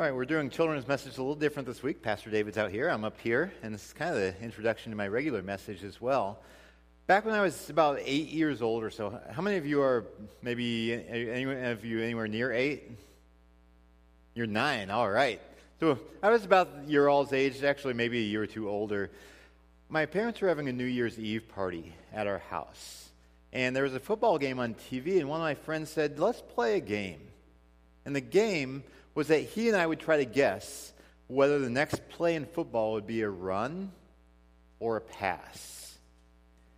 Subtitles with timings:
[0.00, 2.00] All right, we're doing children's message a little different this week.
[2.00, 4.96] Pastor David's out here, I'm up here, and this is kind of the introduction to
[4.96, 6.38] my regular message as well.
[7.06, 10.06] Back when I was about eight years old or so, how many of you are
[10.40, 12.90] maybe any of you anywhere near eight?
[14.32, 15.38] You're nine, all right.
[15.80, 19.10] So I was about your all's age, actually maybe a year or two older.
[19.90, 23.10] My parents were having a New Year's Eve party at our house.
[23.52, 26.40] And there was a football game on TV, and one of my friends said, Let's
[26.40, 27.20] play a game.
[28.06, 28.82] And the game
[29.20, 30.94] was that he and I would try to guess
[31.26, 33.92] whether the next play in football would be a run
[34.78, 35.98] or a pass.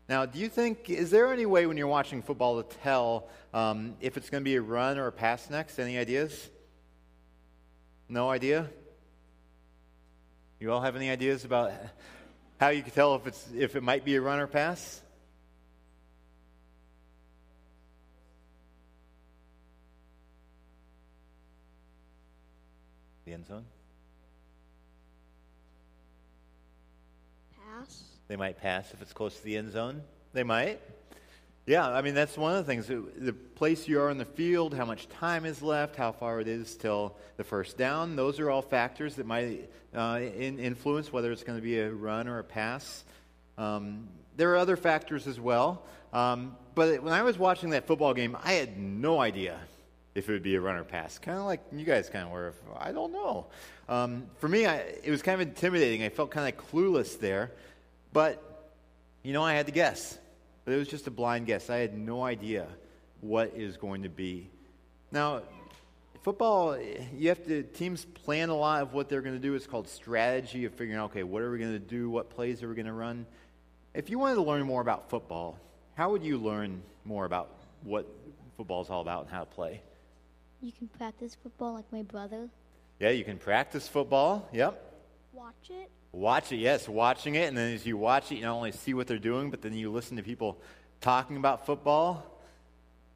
[0.09, 3.95] Now, do you think, is there any way when you're watching football to tell um,
[4.01, 5.79] if it's going to be a run or a pass next?
[5.79, 6.51] Any ideas?
[8.09, 8.69] No idea?
[10.59, 11.71] You all have any ideas about
[12.59, 15.01] how you can tell if, it's, if it might be a run or pass?
[23.33, 23.65] The end zone?
[27.57, 28.03] Pass.
[28.29, 30.03] They might pass if it's close to the end zone.
[30.35, 30.81] They might.
[31.65, 32.89] Yeah, I mean, that's one of the things.
[32.89, 36.47] The place you are in the field, how much time is left, how far it
[36.47, 41.33] is till the first down, those are all factors that might uh, in, influence whether
[41.33, 43.03] it's going to be a run or a pass.
[43.57, 45.87] Um, there are other factors as well.
[46.13, 49.59] Um, but when I was watching that football game, I had no idea
[50.15, 51.19] if it would be a runner pass.
[51.19, 52.55] Kind of like you guys kind of were.
[52.79, 53.47] I don't know.
[53.89, 56.03] Um, for me, I, it was kind of intimidating.
[56.03, 57.51] I felt kind of clueless there.
[58.13, 58.43] But,
[59.23, 60.19] you know, I had to guess.
[60.65, 61.71] But it was just a blind guess.
[61.71, 62.67] I had no idea
[63.21, 64.49] what is going to be.
[65.11, 65.43] Now,
[66.23, 66.79] football,
[67.17, 69.55] you have to, teams plan a lot of what they're going to do.
[69.55, 72.11] It's called strategy of figuring out, okay, what are we going to do?
[72.11, 73.27] What plays are we going to run?
[73.95, 75.59] If you wanted to learn more about football,
[75.95, 77.51] how would you learn more about
[77.83, 78.07] what
[78.57, 79.83] football is all about and how to play?
[80.63, 82.49] You can practice football like my brother.
[83.01, 84.49] Yeah, you can practice football.
[84.53, 84.81] Yep.
[85.33, 85.91] Watch it.
[86.13, 87.49] Watch it, yes, watching it.
[87.49, 89.73] And then as you watch it, you not only see what they're doing, but then
[89.73, 90.59] you listen to people
[91.01, 92.25] talking about football.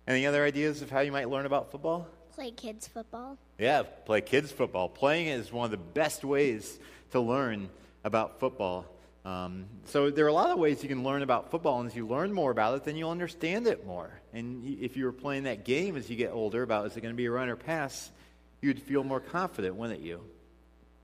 [0.08, 2.08] Any other ideas of how you might learn about football?
[2.34, 3.38] Play kids football.
[3.58, 4.88] Yeah, play kids football.
[4.88, 6.80] Playing it is one of the best ways
[7.12, 7.68] to learn
[8.02, 8.86] about football.
[9.26, 11.96] Um, so there are a lot of ways you can learn about football, and as
[11.96, 14.20] you learn more about it, then you'll understand it more.
[14.32, 17.12] And if you were playing that game as you get older about is it going
[17.12, 18.12] to be a run or pass,
[18.60, 20.20] you'd feel more confident, wouldn't you?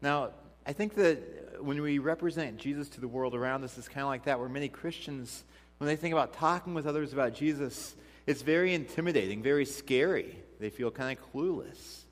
[0.01, 0.31] Now,
[0.65, 4.09] I think that when we represent Jesus to the world around us, it's kind of
[4.09, 5.43] like that, where many Christians,
[5.79, 7.97] when they think about talking with others about Jesus,
[8.29, 10.37] it's very intimidating, very scary.
[10.61, 12.03] They feel kind of clueless.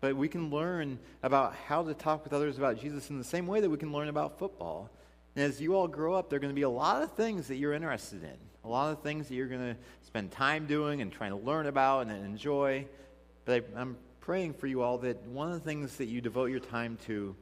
[0.00, 3.48] But we can learn about how to talk with others about Jesus in the same
[3.48, 4.88] way that we can learn about football.
[5.36, 7.48] And as you all grow up, there are going to be a lot of things
[7.48, 9.76] that you're interested in, a lot of things that you're going to
[10.06, 12.86] spend time doing and trying to learn about and enjoy.
[13.44, 16.46] But I, I'm praying for you all that one of the things that you devote
[16.46, 17.36] your time to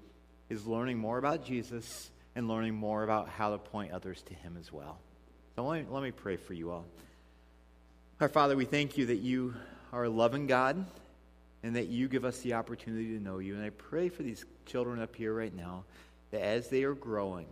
[0.50, 4.56] is learning more about Jesus and learning more about how to point others to Him
[4.58, 4.98] as well.
[5.54, 6.84] So let me, let me pray for you all.
[8.20, 9.54] Our Father, we thank you that you
[9.92, 10.84] are a loving God
[11.62, 13.54] and that you give us the opportunity to know you.
[13.54, 15.84] And I pray for these children up here right now
[16.32, 17.46] that as they are growing,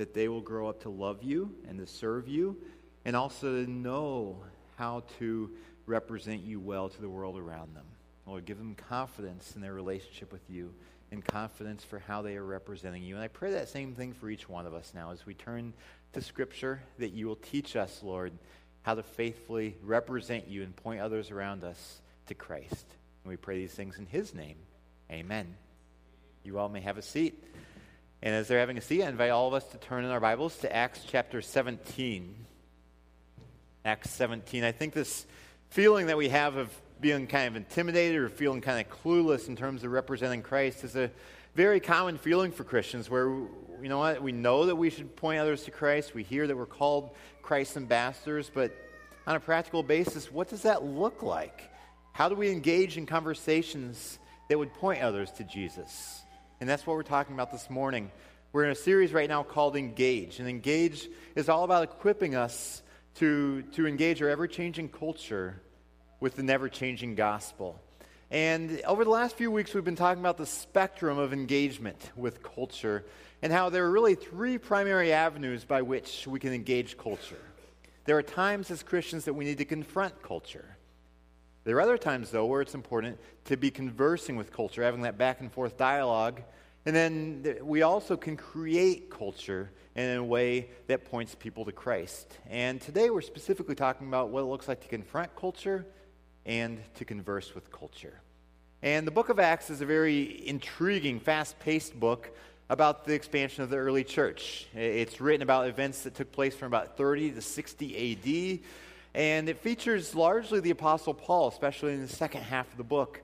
[0.00, 2.56] that they will grow up to love you and to serve you
[3.04, 4.42] and also to know
[4.76, 5.50] how to
[5.84, 7.84] represent you well to the world around them.
[8.26, 10.72] Lord, give them confidence in their relationship with you
[11.12, 13.14] and confidence for how they are representing you.
[13.14, 15.74] And I pray that same thing for each one of us now as we turn
[16.14, 18.32] to Scripture, that you will teach us, Lord,
[18.80, 22.86] how to faithfully represent you and point others around us to Christ.
[23.22, 24.56] And we pray these things in His name.
[25.10, 25.56] Amen.
[26.42, 27.44] You all may have a seat.
[28.22, 30.20] And as they're having a seat, I invite all of us to turn in our
[30.20, 32.34] Bibles to Acts chapter 17.
[33.86, 34.62] Acts 17.
[34.62, 35.24] I think this
[35.70, 39.56] feeling that we have of being kind of intimidated or feeling kind of clueless in
[39.56, 41.10] terms of representing Christ is a
[41.54, 45.40] very common feeling for Christians where, you know what, we know that we should point
[45.40, 46.14] others to Christ.
[46.14, 48.76] We hear that we're called Christ's ambassadors, but
[49.26, 51.70] on a practical basis, what does that look like?
[52.12, 54.18] How do we engage in conversations
[54.50, 56.19] that would point others to Jesus?
[56.60, 58.10] And that's what we're talking about this morning.
[58.52, 60.40] We're in a series right now called Engage.
[60.40, 62.82] And Engage is all about equipping us
[63.14, 65.62] to, to engage our ever changing culture
[66.20, 67.80] with the never changing gospel.
[68.30, 72.42] And over the last few weeks, we've been talking about the spectrum of engagement with
[72.42, 73.06] culture
[73.40, 77.40] and how there are really three primary avenues by which we can engage culture.
[78.04, 80.76] There are times as Christians that we need to confront culture.
[81.64, 85.18] There are other times, though, where it's important to be conversing with culture, having that
[85.18, 86.40] back and forth dialogue.
[86.86, 92.38] And then we also can create culture in a way that points people to Christ.
[92.48, 95.84] And today we're specifically talking about what it looks like to confront culture
[96.46, 98.20] and to converse with culture.
[98.82, 102.30] And the book of Acts is a very intriguing, fast paced book
[102.70, 104.66] about the expansion of the early church.
[104.74, 108.60] It's written about events that took place from about 30 to 60 AD,
[109.14, 113.22] and it features largely the Apostle Paul, especially in the second half of the book.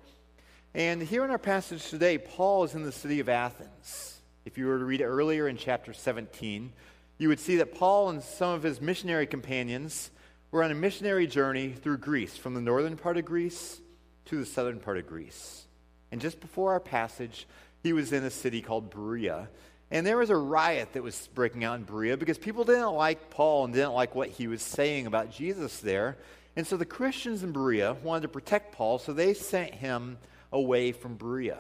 [0.74, 4.20] And here in our passage today, Paul is in the city of Athens.
[4.44, 6.72] If you were to read earlier in chapter 17,
[7.18, 10.10] you would see that Paul and some of his missionary companions
[10.50, 13.80] were on a missionary journey through Greece, from the northern part of Greece
[14.26, 15.64] to the southern part of Greece.
[16.12, 17.46] And just before our passage,
[17.82, 19.48] he was in a city called Berea.
[19.90, 23.30] And there was a riot that was breaking out in Berea because people didn't like
[23.30, 26.16] Paul and didn't like what he was saying about Jesus there.
[26.56, 30.18] And so the Christians in Berea wanted to protect Paul, so they sent him
[30.50, 31.58] away from Berea.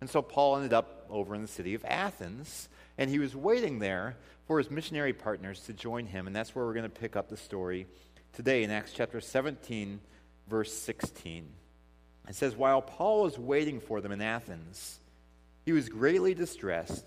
[0.00, 2.68] And so Paul ended up over in the city of Athens,
[2.98, 4.16] and he was waiting there
[4.46, 6.26] for his missionary partners to join him.
[6.26, 7.86] And that's where we're going to pick up the story
[8.32, 9.98] today in Acts chapter 17,
[10.48, 11.48] verse 16.
[12.28, 15.00] It says, While Paul was waiting for them in Athens,
[15.64, 17.06] he was greatly distressed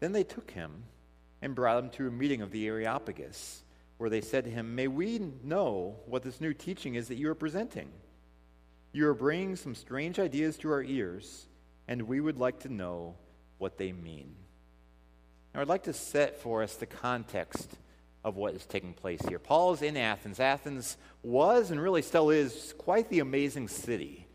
[0.00, 0.84] Then they took him
[1.42, 3.62] and brought him to a meeting of the Areopagus,
[3.98, 7.30] where they said to him, May we know what this new teaching is that you
[7.30, 7.88] are presenting?
[8.92, 11.46] You are bringing some strange ideas to our ears,
[11.88, 13.16] and we would like to know
[13.58, 14.34] what they mean.
[15.54, 17.70] Now, I'd like to set for us the context
[18.24, 19.38] of what is taking place here.
[19.38, 20.40] Paul is in Athens.
[20.40, 24.26] Athens was and really still is quite the amazing city.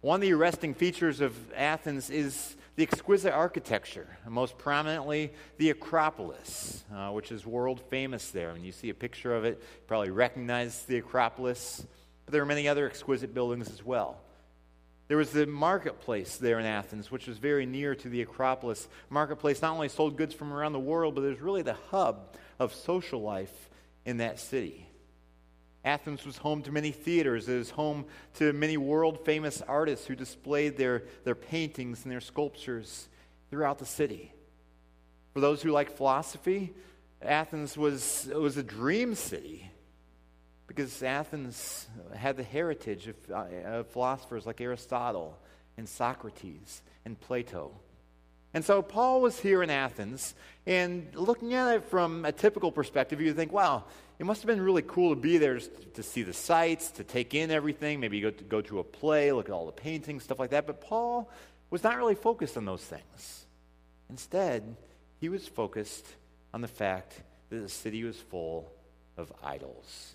[0.00, 6.84] One of the arresting features of Athens is the exquisite architecture, most prominently the Acropolis,
[6.92, 8.52] uh, which is world famous there.
[8.52, 11.86] When you see a picture of it, you probably recognize the Acropolis,
[12.24, 14.20] but there are many other exquisite buildings as well.
[15.06, 18.88] There was the marketplace there in Athens, which was very near to the Acropolis.
[19.10, 22.34] Marketplace not only sold goods from around the world, but it was really the hub
[22.58, 23.70] of social life
[24.04, 24.88] in that city.
[25.84, 27.48] Athens was home to many theaters.
[27.48, 32.20] It was home to many world famous artists who displayed their, their paintings and their
[32.20, 33.08] sculptures
[33.50, 34.32] throughout the city.
[35.34, 36.72] For those who like philosophy,
[37.20, 39.70] Athens was, was a dream city
[40.66, 45.38] because Athens had the heritage of, uh, of philosophers like Aristotle
[45.76, 47.72] and Socrates and Plato.
[48.54, 50.34] And so Paul was here in Athens,
[50.64, 53.84] and looking at it from a typical perspective, you would think, wow,
[54.20, 57.34] it must have been really cool to be there to see the sights, to take
[57.34, 60.38] in everything, maybe go to, go to a play, look at all the paintings, stuff
[60.38, 60.68] like that.
[60.68, 61.28] But Paul
[61.68, 63.44] was not really focused on those things.
[64.08, 64.76] Instead,
[65.20, 66.06] he was focused
[66.52, 67.20] on the fact
[67.50, 68.70] that the city was full
[69.16, 70.14] of idols.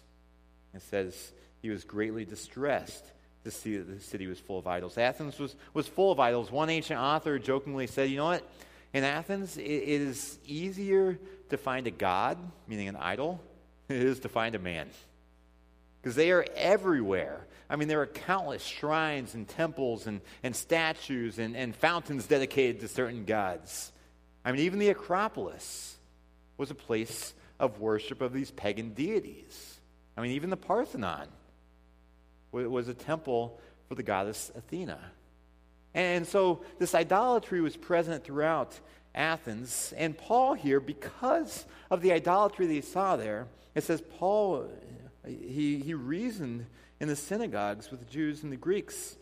[0.73, 3.05] It says he was greatly distressed
[3.51, 4.97] see that the city was full of idols.
[4.97, 6.51] Athens was, was full of idols.
[6.51, 8.49] One ancient author jokingly said, you know what?
[8.93, 11.17] In Athens, it, it is easier
[11.49, 13.41] to find a god, meaning an idol,
[13.87, 14.89] than it is to find a man.
[16.01, 17.45] Because they are everywhere.
[17.69, 22.81] I mean, there are countless shrines and temples and, and statues and, and fountains dedicated
[22.81, 23.91] to certain gods.
[24.43, 25.97] I mean, even the Acropolis
[26.57, 29.79] was a place of worship of these pagan deities.
[30.17, 31.27] I mean, even the Parthenon
[32.51, 34.99] was a temple for the goddess Athena.
[35.93, 38.79] And so this idolatry was present throughout
[39.15, 39.93] Athens.
[39.97, 44.69] And Paul here, because of the idolatry that he saw there, it says Paul,
[45.25, 46.65] he, he reasoned
[46.99, 49.15] in the synagogues with the Jews and the Greeks,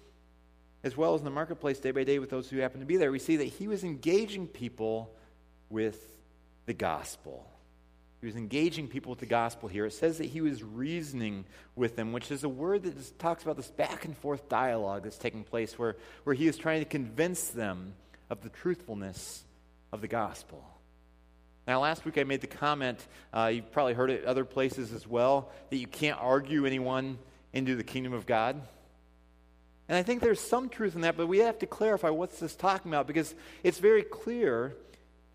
[0.83, 2.97] as well as in the marketplace day by day with those who happened to be
[2.97, 3.11] there.
[3.11, 5.13] We see that he was engaging people
[5.69, 5.99] with
[6.65, 7.45] the gospel.
[8.19, 9.85] He was engaging people with the gospel here.
[9.85, 11.45] It says that he was reasoning
[11.75, 15.17] with them, which is a word that talks about this back and forth dialogue that's
[15.17, 17.93] taking place where, where he is trying to convince them
[18.29, 19.43] of the truthfulness
[19.91, 20.63] of the gospel.
[21.67, 25.05] Now, last week I made the comment, uh, you've probably heard it other places as
[25.05, 27.19] well, that you can't argue anyone
[27.53, 28.59] into the kingdom of God.
[29.89, 32.55] And I think there's some truth in that, but we have to clarify what's this
[32.55, 34.75] talking about because it's very clear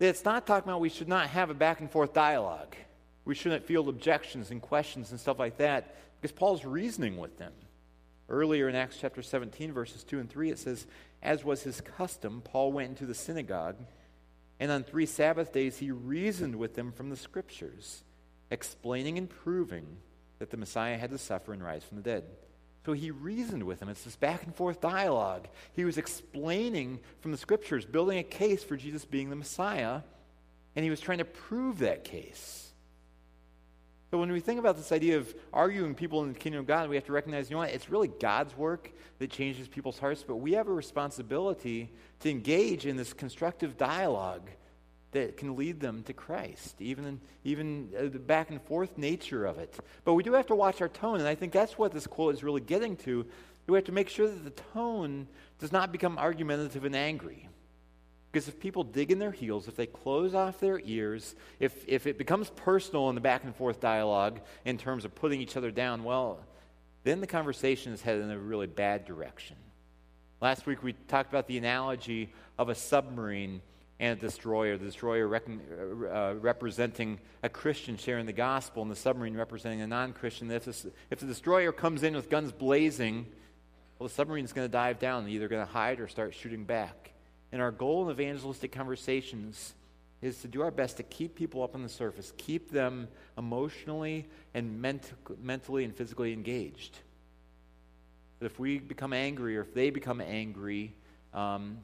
[0.09, 2.75] it's not talking about we should not have a back and forth dialogue.
[3.25, 7.53] We shouldn't field objections and questions and stuff like that because Paul's reasoning with them.
[8.29, 10.87] Earlier in Acts chapter 17, verses 2 and 3, it says,
[11.21, 13.75] As was his custom, Paul went into the synagogue
[14.59, 18.03] and on three Sabbath days, he reasoned with them from the scriptures,
[18.49, 19.97] explaining and proving
[20.39, 22.23] that the Messiah had to suffer and rise from the dead.
[22.85, 23.89] So he reasoned with them.
[23.89, 25.47] It's this back and forth dialogue.
[25.73, 30.01] He was explaining from the scriptures, building a case for Jesus being the Messiah,
[30.75, 32.71] and he was trying to prove that case.
[34.11, 36.87] So when we think about this idea of arguing people in the kingdom of God,
[36.87, 40.23] we have to recognize, you know what, it's really God's work that changes people's hearts,
[40.27, 44.49] but we have a responsibility to engage in this constructive dialogue
[45.13, 49.57] that can lead them to Christ, even, even uh, the back and forth nature of
[49.57, 49.75] it.
[50.03, 52.35] But we do have to watch our tone, and I think that's what this quote
[52.35, 53.25] is really getting to.
[53.67, 55.27] We have to make sure that the tone
[55.59, 57.47] does not become argumentative and angry.
[58.31, 62.07] Because if people dig in their heels, if they close off their ears, if, if
[62.07, 65.69] it becomes personal in the back and forth dialogue in terms of putting each other
[65.69, 66.39] down, well,
[67.03, 69.55] then the conversation is headed in a really bad direction.
[70.41, 73.61] Last week we talked about the analogy of a submarine
[73.99, 74.77] and a destroyer.
[74.77, 79.87] The destroyer rec- uh, representing a Christian sharing the gospel, and the submarine representing a
[79.87, 80.49] non Christian.
[80.51, 83.25] If, if the destroyer comes in with guns blazing,
[83.99, 86.33] well, the submarine is going to dive down, They're either going to hide or start
[86.33, 87.11] shooting back.
[87.51, 89.75] And our goal in evangelistic conversations
[90.21, 93.07] is to do our best to keep people up on the surface, keep them
[93.37, 96.97] emotionally and ment- mentally and physically engaged.
[98.39, 100.93] But if we become angry or if they become angry,
[101.33, 101.77] um,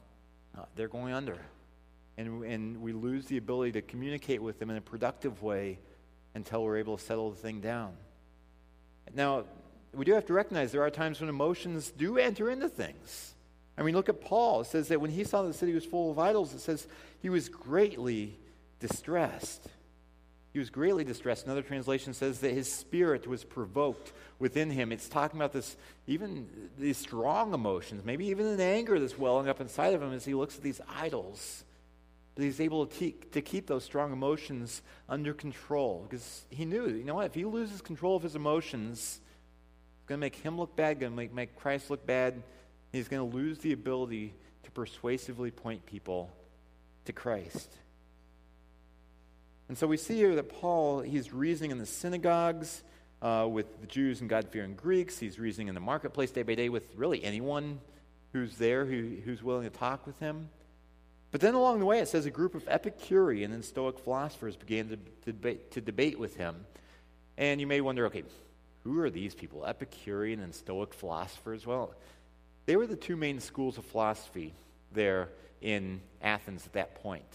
[0.57, 1.37] uh, they're going under.
[2.19, 5.79] And, and we lose the ability to communicate with them in a productive way
[6.35, 7.93] until we're able to settle the thing down.
[9.15, 9.45] Now,
[9.93, 13.35] we do have to recognize there are times when emotions do enter into things.
[13.77, 14.61] I mean, look at Paul.
[14.61, 16.87] It says that when he saw the city was full of idols, it says
[17.21, 18.37] he was greatly
[18.81, 19.69] distressed.
[20.51, 21.45] He was greatly distressed.
[21.45, 24.91] Another translation says that his spirit was provoked within him.
[24.91, 29.61] It's talking about this, even these strong emotions, maybe even an anger that's welling up
[29.61, 31.63] inside of him as he looks at these idols.
[32.39, 36.87] But he's able to, te- to keep those strong emotions under control because he knew,
[36.87, 39.19] you know what, if he loses control of his emotions,
[39.99, 42.41] it's going to make him look bad, going to make, make Christ look bad
[42.91, 46.31] He's going to lose the ability to persuasively point people
[47.05, 47.71] to Christ.
[49.67, 52.83] And so we see here that Paul, he's reasoning in the synagogues
[53.21, 55.19] uh, with the Jews and God fearing Greeks.
[55.19, 57.79] He's reasoning in the marketplace day by day with really anyone
[58.33, 60.49] who's there who, who's willing to talk with him.
[61.31, 64.89] But then along the way, it says a group of Epicurean and Stoic philosophers began
[64.89, 66.65] to, to, debate, to debate with him.
[67.37, 68.23] And you may wonder okay,
[68.83, 69.65] who are these people?
[69.65, 71.67] Epicurean and Stoic philosophers?
[71.67, 71.93] Well,
[72.65, 74.53] they were the two main schools of philosophy
[74.91, 75.29] there
[75.61, 77.25] in Athens at that point.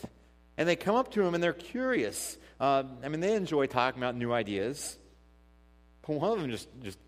[0.57, 2.37] And they come up to him and they're curious.
[2.61, 4.97] Uh, I mean, they enjoy talking about new ideas.
[6.07, 6.99] But one of them just, just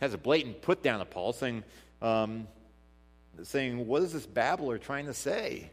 [0.00, 1.64] has a blatant put down of Paul, saying,
[2.00, 2.46] um,
[3.42, 5.70] saying, What is this babbler trying to say?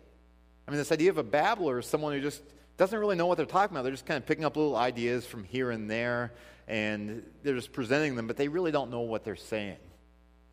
[0.68, 2.42] I mean, this idea of a babbler is someone who just
[2.78, 3.84] doesn't really know what they're talking about.
[3.84, 6.34] They're just kind of picking up little ideas from here and there,
[6.68, 9.78] and they're just presenting them, but they really don't know what they're saying.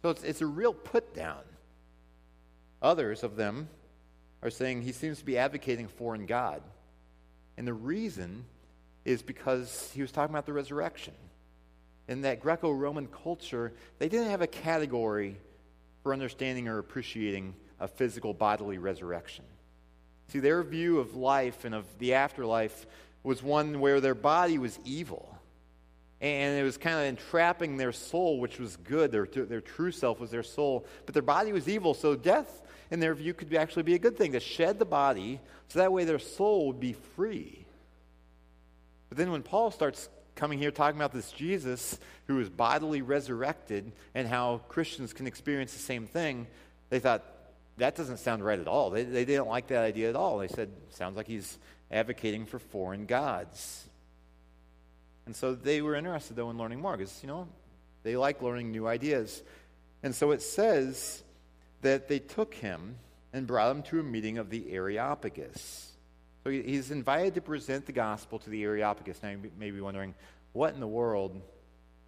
[0.03, 1.41] So it's, it's a real put down.
[2.83, 3.69] Others of them
[4.43, 6.63] are saying he seems to be advocating foreign God.
[7.57, 8.45] And the reason
[9.05, 11.15] is because he was talking about the resurrection.
[12.09, 15.37] In that Greco Roman culture, they didn't have a category
[16.03, 19.45] for understanding or appreciating a physical bodily resurrection.
[20.33, 22.87] See, their view of life and of the afterlife
[23.23, 25.39] was one where their body was evil
[26.23, 29.11] and it was kind of entrapping their soul, which was good.
[29.11, 31.93] Their, their true self was their soul, but their body was evil.
[31.95, 32.63] So death,
[32.93, 35.93] in their view, could actually be a good thing to shed the body, so that
[35.93, 37.67] way their soul would be free.
[39.09, 41.99] But then when Paul starts coming here talking about this Jesus
[42.29, 46.47] who was bodily resurrected and how Christians can experience the same thing,
[46.89, 47.25] they thought,
[47.79, 48.91] that doesn't sound right at all.
[48.91, 50.39] They, they didn't like that idea at all.
[50.39, 51.59] They said, sounds like he's
[51.91, 53.87] advocating for foreign gods.
[55.27, 57.49] And so they were interested, though, in learning more because, you know,
[58.03, 59.43] they like learning new ideas.
[60.03, 61.23] And so it says
[61.83, 62.97] that they took him
[63.33, 65.93] and brought him to a meeting of the Areopagus.
[66.45, 69.23] So he's invited to present the gospel to the Areopagus.
[69.23, 70.15] Now, you may be wondering,
[70.53, 71.41] what in the world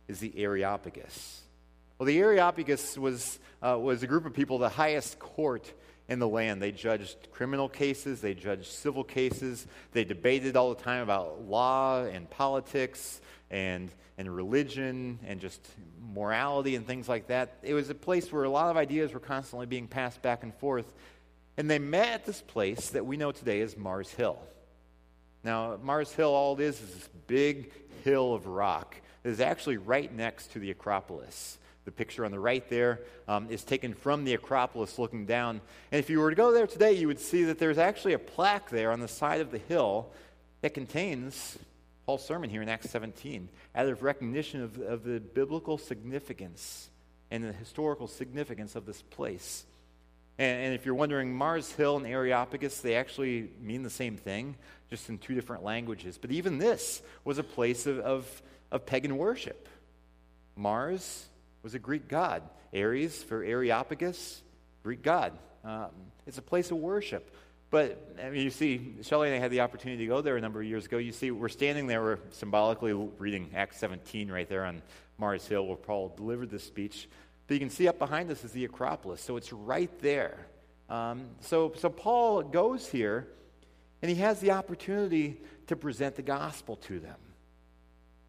[0.08, 1.43] is the Areopagus?
[2.04, 5.72] Well, the Areopagus was, uh, was a group of people, the highest court
[6.06, 6.60] in the land.
[6.60, 12.04] They judged criminal cases, they judged civil cases, they debated all the time about law
[12.04, 15.66] and politics and, and religion and just
[16.12, 17.56] morality and things like that.
[17.62, 20.54] It was a place where a lot of ideas were constantly being passed back and
[20.56, 20.92] forth.
[21.56, 24.38] And they met at this place that we know today as Mars Hill.
[25.42, 27.72] Now, Mars Hill, all it is, is this big
[28.04, 31.56] hill of rock that is actually right next to the Acropolis.
[31.84, 35.60] The picture on the right there um, is taken from the Acropolis looking down.
[35.92, 38.18] And if you were to go there today, you would see that there's actually a
[38.18, 40.08] plaque there on the side of the hill
[40.62, 41.58] that contains
[42.06, 46.88] Paul's sermon here in Acts 17 out of recognition of, of the biblical significance
[47.30, 49.64] and the historical significance of this place.
[50.38, 54.56] And, and, if you're wondering, Mars Hill and Areopagus, they actually mean the same thing,
[54.90, 56.18] just in two different languages.
[56.18, 59.68] But even this was a place of, of, of pagan worship.
[60.56, 61.26] Mars
[61.64, 62.42] was a Greek god,
[62.74, 64.42] Ares for Areopagus,
[64.82, 65.32] Greek god.
[65.64, 65.88] Um,
[66.26, 67.34] it's a place of worship.
[67.70, 70.40] But I mean, you see, Shelley and I had the opportunity to go there a
[70.40, 70.98] number of years ago.
[70.98, 74.82] You see, we're standing there, we're symbolically reading Acts 17 right there on
[75.16, 77.08] Mars Hill, where Paul delivered this speech.
[77.46, 80.46] But you can see up behind us is the Acropolis, so it's right there.
[80.90, 83.26] Um, so, so Paul goes here,
[84.02, 87.16] and he has the opportunity to present the gospel to them.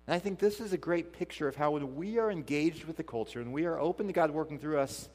[0.07, 2.97] And I think this is a great picture of how when we are engaged with
[2.97, 5.09] the culture and we are open to God working through us,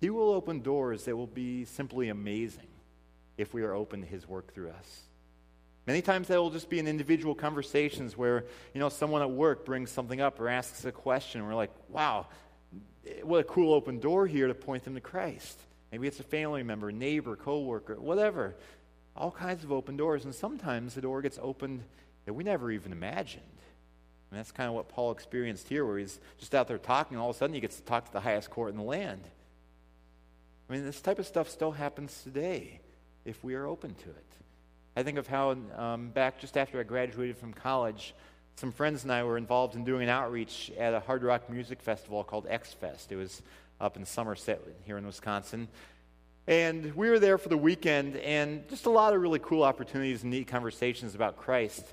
[0.00, 2.68] He will open doors that will be simply amazing
[3.36, 5.02] if we are open to His work through us.
[5.86, 8.44] Many times that will just be in individual conversations where,
[8.74, 11.72] you know, someone at work brings something up or asks a question, and we're like,
[11.88, 12.26] wow,
[13.22, 15.58] what a cool open door here to point them to Christ.
[15.90, 18.54] Maybe it's a family member, neighbor, coworker, whatever.
[19.16, 20.24] All kinds of open doors.
[20.24, 21.82] And sometimes the door gets opened
[22.26, 23.42] that we never even imagined.
[24.30, 27.22] And that's kind of what Paul experienced here, where he's just out there talking, and
[27.22, 29.22] all of a sudden he gets to talk to the highest court in the land.
[30.68, 32.80] I mean, this type of stuff still happens today
[33.24, 34.26] if we are open to it.
[34.96, 38.14] I think of how um, back just after I graduated from college,
[38.56, 41.80] some friends and I were involved in doing an outreach at a hard rock music
[41.80, 43.10] festival called X Fest.
[43.10, 43.42] It was
[43.80, 45.66] up in Somerset here in Wisconsin.
[46.46, 50.22] And we were there for the weekend, and just a lot of really cool opportunities
[50.22, 51.84] and neat conversations about Christ.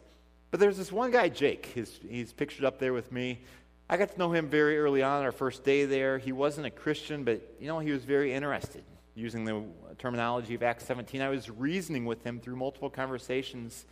[0.51, 1.65] But there's this one guy, Jake.
[1.67, 3.41] He's, he's pictured up there with me.
[3.89, 6.17] I got to know him very early on, our first day there.
[6.17, 8.83] He wasn't a Christian, but, you know, he was very interested.
[9.15, 9.63] Using the
[9.97, 13.85] terminology of Acts 17, I was reasoning with him through multiple conversations,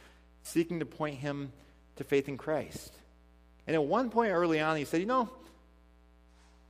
[0.43, 1.51] seeking to point him
[1.95, 2.93] to faith in Christ.
[3.67, 5.29] And at one point early on, he said, You know,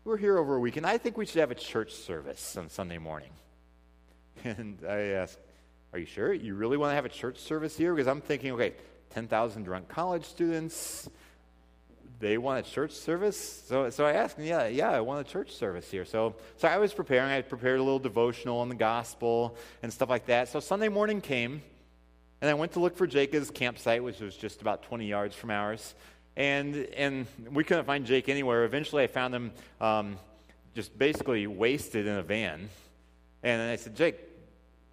[0.03, 0.85] we're here over a weekend.
[0.85, 3.31] I think we should have a church service on Sunday morning.
[4.43, 5.39] And I asked,
[5.91, 6.31] Are you sure?
[6.31, 7.93] You really want to have a church service here?
[7.95, 8.75] Because I'm thinking, okay,
[9.11, 11.09] 10,000 drunk college students,
[12.19, 13.63] they want a church service.
[13.67, 16.05] So, so I asked yeah, yeah, I want a church service here.
[16.05, 17.31] So, so I was preparing.
[17.31, 20.49] I prepared a little devotional on the gospel and stuff like that.
[20.49, 21.61] So Sunday morning came,
[22.41, 25.51] and I went to look for Jacob's campsite, which was just about 20 yards from
[25.51, 25.95] ours.
[26.37, 28.65] And, and we couldn't find Jake anywhere.
[28.65, 30.17] Eventually, I found him um,
[30.73, 32.69] just basically wasted in a van.
[33.41, 34.19] And I said, Jake,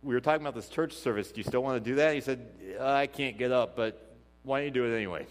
[0.02, 1.30] we were talking about this church service.
[1.30, 2.14] Do you still want to do that?
[2.14, 2.46] He said,
[2.80, 5.26] I can't get up, but why don't you do it anyway?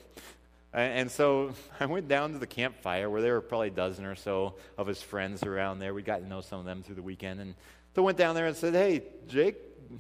[0.74, 4.16] And so I went down to the campfire where there were probably a dozen or
[4.16, 5.94] so of his friends around there.
[5.94, 7.42] We got to know some of them through the weekend.
[7.42, 7.56] And
[7.96, 9.58] so I went down there and said, Hey, Jake,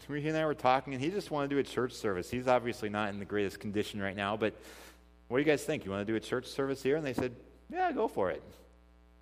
[0.07, 2.29] he and I were talking, and he just wanted to do a church service.
[2.29, 4.53] He's obviously not in the greatest condition right now, but
[5.27, 5.83] what do you guys think?
[5.83, 6.95] You want to do a church service here?
[6.95, 7.35] And they said,
[7.69, 8.41] Yeah, go for it.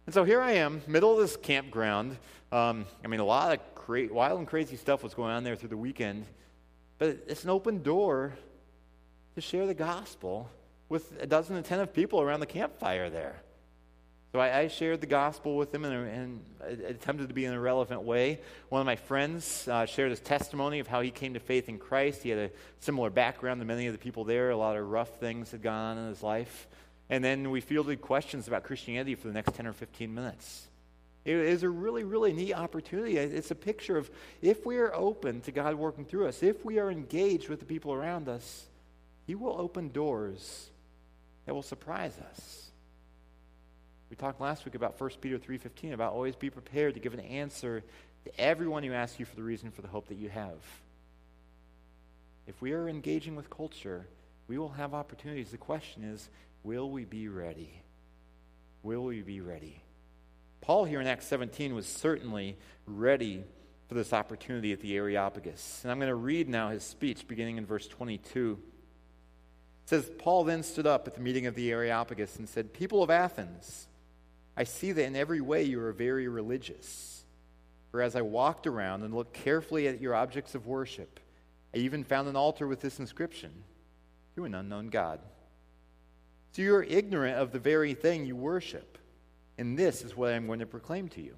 [0.05, 2.17] And so here I am, middle of this campground.
[2.51, 5.55] Um, I mean, a lot of cra- wild and crazy stuff was going on there
[5.55, 6.25] through the weekend,
[6.99, 8.33] but it's an open door
[9.33, 10.47] to share the gospel
[10.89, 13.41] with a dozen and ten of people around the campfire there.
[14.31, 16.45] So I, I shared the gospel with them and,
[16.85, 18.41] attempted to be in a relevant way.
[18.69, 21.79] One of my friends uh, shared his testimony of how he came to faith in
[21.79, 22.21] Christ.
[22.21, 24.51] He had a similar background to many of the people there.
[24.51, 26.67] A lot of rough things had gone on in his life.
[27.09, 30.68] And then we fielded questions about Christianity for the next 10 or 15 minutes.
[31.29, 33.17] It is a really, really neat opportunity.
[33.17, 34.09] It's a picture of
[34.41, 37.67] if we are open to God working through us, if we are engaged with the
[37.67, 38.65] people around us,
[39.27, 40.71] He will open doors
[41.45, 42.71] that will surprise us.
[44.09, 47.19] We talked last week about 1 Peter 3:15 about always be prepared to give an
[47.19, 47.83] answer
[48.25, 50.57] to everyone who asks you for the reason for the hope that you have.
[52.47, 54.07] If we are engaging with culture,
[54.47, 55.51] we will have opportunities.
[55.51, 56.27] The question is,
[56.63, 57.83] will we be ready?
[58.81, 59.83] Will we be ready?
[60.61, 63.43] Paul here in Acts 17 was certainly ready
[63.87, 65.79] for this opportunity at the Areopagus.
[65.83, 68.59] And I'm going to read now his speech beginning in verse 22.
[69.83, 73.01] It says, Paul then stood up at the meeting of the Areopagus and said, People
[73.01, 73.87] of Athens,
[74.55, 77.23] I see that in every way you are very religious.
[77.89, 81.19] For as I walked around and looked carefully at your objects of worship,
[81.73, 83.51] I even found an altar with this inscription
[84.35, 85.19] To an unknown God.
[86.51, 88.98] So you are ignorant of the very thing you worship.
[89.59, 91.35] And this is what I'm going to proclaim to you.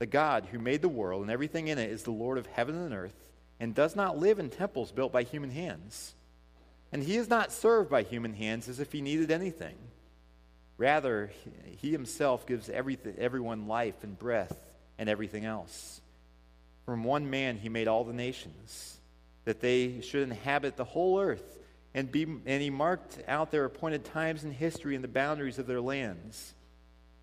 [0.00, 2.74] The God who made the world and everything in it is the Lord of heaven
[2.74, 3.14] and earth,
[3.58, 6.14] and does not live in temples built by human hands.
[6.92, 9.76] And he is not served by human hands as if he needed anything
[10.76, 11.30] Rather,
[11.78, 14.56] he himself gives everything, everyone life and breath
[14.98, 16.00] and everything else.
[16.84, 18.98] From one man he made all the nations,
[19.44, 21.58] that they should inhabit the whole earth,
[21.94, 25.66] and, be, and he marked out their appointed times in history and the boundaries of
[25.66, 26.54] their lands.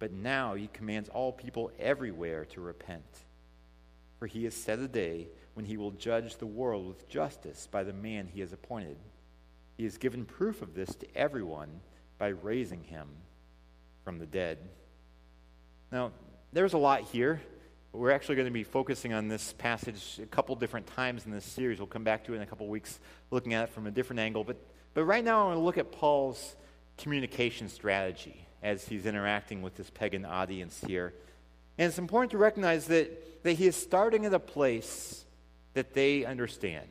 [0.00, 3.04] but now he commands all people everywhere to repent.
[4.18, 7.84] For he has set a day when he will judge the world with justice by
[7.84, 8.96] the man he has appointed.
[9.76, 11.68] He has given proof of this to everyone
[12.18, 13.08] by raising him
[14.02, 14.58] from the dead.
[15.92, 16.12] Now,
[16.52, 17.40] there's a lot here.
[17.92, 21.44] We're actually going to be focusing on this passage a couple different times in this
[21.44, 21.78] series.
[21.78, 24.20] We'll come back to it in a couple weeks, looking at it from a different
[24.20, 24.44] angle.
[24.44, 24.56] But,
[24.94, 26.56] but right now, I want to look at Paul's
[26.96, 31.12] communication strategy as he's interacting with this pagan audience here.
[31.78, 35.24] And it's important to recognize that, that he is starting at a place
[35.74, 36.88] that they understand.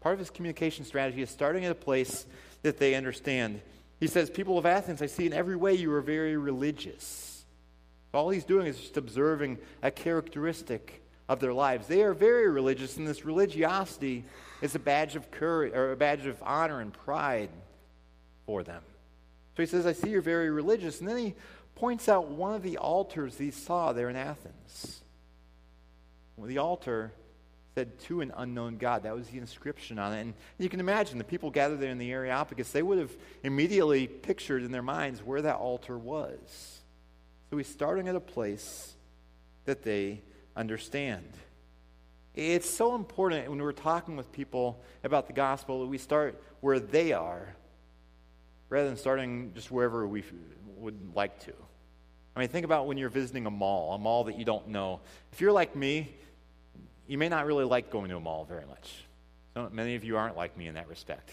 [0.00, 2.26] Part of his communication strategy is starting at a place
[2.62, 3.60] that they understand.
[4.00, 7.44] He says, People of Athens, I see in every way you are very religious.
[8.12, 11.86] All he's doing is just observing a characteristic of their lives.
[11.86, 14.24] They are very religious, and this religiosity
[14.62, 17.50] is a badge of courage or a badge of honor and pride
[18.46, 18.82] for them.
[19.56, 21.00] So he says, I see you're very religious.
[21.00, 21.34] And then he
[21.74, 25.00] points out one of the altars he saw there in Athens.
[26.36, 27.12] Well, the altar
[27.74, 29.02] said to an unknown God.
[29.04, 30.20] That was the inscription on it.
[30.20, 34.06] And you can imagine the people gathered there in the Areopagus, they would have immediately
[34.06, 36.80] pictured in their minds where that altar was.
[37.50, 38.94] So he's starting at a place
[39.64, 40.22] that they
[40.54, 41.30] understand.
[42.34, 46.78] It's so important when we're talking with people about the gospel that we start where
[46.78, 47.56] they are
[48.68, 50.24] rather than starting just wherever we
[50.78, 51.52] would like to.
[52.34, 55.00] I mean, think about when you're visiting a mall, a mall that you don't know.
[55.32, 56.14] If you're like me,
[57.06, 59.04] you may not really like going to a mall very much.
[59.54, 61.30] So many of you aren't like me in that respect.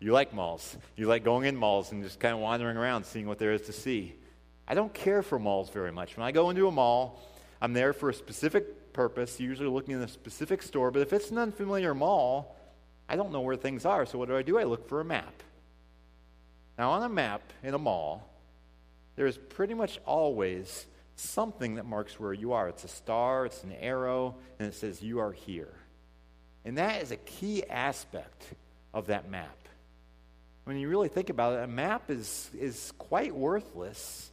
[0.00, 0.76] You like malls.
[0.96, 3.62] You like going in malls and just kind of wandering around, seeing what there is
[3.62, 4.14] to see.
[4.66, 6.16] I don't care for malls very much.
[6.16, 7.20] When I go into a mall,
[7.60, 10.90] I'm there for a specific purpose, usually looking in a specific store.
[10.90, 12.56] But if it's an unfamiliar mall,
[13.08, 14.06] I don't know where things are.
[14.06, 14.58] So what do I do?
[14.58, 15.42] I look for a map.
[16.78, 18.28] Now, on a map in a mall,
[19.16, 20.86] there is pretty much always
[21.16, 22.68] something that marks where you are.
[22.68, 25.72] It's a star, it's an arrow, and it says you are here.
[26.64, 28.44] And that is a key aspect
[28.92, 29.56] of that map.
[30.64, 34.30] When you really think about it, a map is, is quite worthless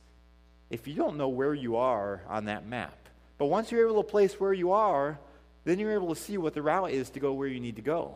[0.70, 2.98] if you don't know where you are on that map.
[3.38, 5.20] But once you're able to place where you are,
[5.64, 7.82] then you're able to see what the route is to go where you need to
[7.82, 8.16] go.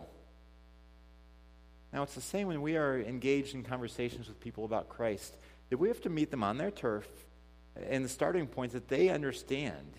[1.93, 5.35] Now, it's the same when we are engaged in conversations with people about Christ,
[5.69, 7.07] that we have to meet them on their turf
[7.89, 9.93] and the starting points that they understand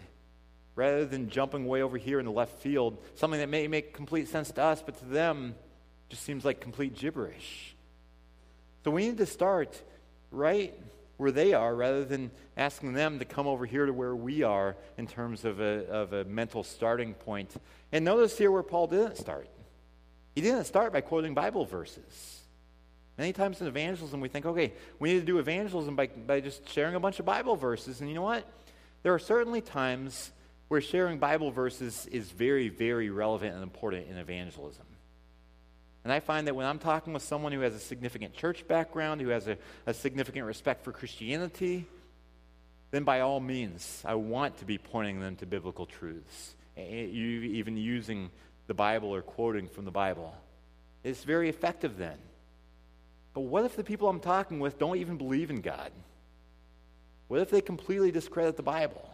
[0.75, 4.29] rather than jumping way over here in the left field, something that may make complete
[4.29, 5.55] sense to us, but to them
[6.09, 7.75] just seems like complete gibberish.
[8.85, 9.83] So we need to start
[10.31, 10.73] right
[11.17, 14.77] where they are rather than asking them to come over here to where we are
[14.97, 17.53] in terms of a, of a mental starting point.
[17.91, 19.49] And notice here where Paul didn't start.
[20.39, 22.43] He didn't start by quoting Bible verses.
[23.19, 26.69] Many times in evangelism, we think, okay, we need to do evangelism by, by just
[26.69, 28.01] sharing a bunch of Bible verses.
[28.01, 28.47] And you know what?
[29.03, 30.31] There are certainly times
[30.69, 34.87] where sharing Bible verses is very, very relevant and important in evangelism.
[36.05, 39.21] And I find that when I'm talking with someone who has a significant church background,
[39.21, 41.85] who has a, a significant respect for Christianity,
[42.93, 48.31] then by all means, I want to be pointing them to biblical truths, even using
[48.69, 50.33] the Bible or quoting from the Bible.
[51.03, 52.19] It's very effective then.
[53.35, 55.91] But what if the people I'm talking with don't even believe in God?
[57.27, 59.09] What if they completely discredit the Bible?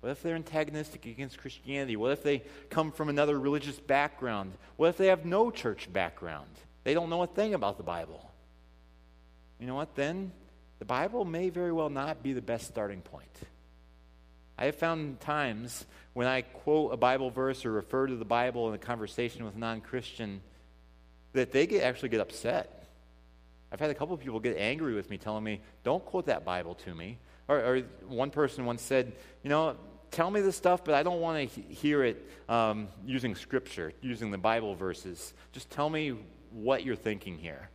[0.00, 1.96] What if they're antagonistic against Christianity?
[1.96, 4.52] What if they come from another religious background?
[4.76, 6.48] What if they have no church background?
[6.84, 8.30] They don't know a thing about the Bible.
[9.58, 9.94] You know what?
[9.94, 10.32] Then
[10.78, 13.26] the Bible may very well not be the best starting point.
[14.60, 18.68] I have found times when I quote a Bible verse or refer to the Bible
[18.68, 20.42] in a conversation with a non Christian
[21.32, 22.86] that they get, actually get upset.
[23.72, 26.44] I've had a couple of people get angry with me, telling me, don't quote that
[26.44, 27.16] Bible to me.
[27.48, 29.76] Or, or one person once said, you know,
[30.10, 33.94] tell me this stuff, but I don't want to he- hear it um, using Scripture,
[34.02, 35.32] using the Bible verses.
[35.52, 36.16] Just tell me
[36.50, 37.70] what you're thinking here.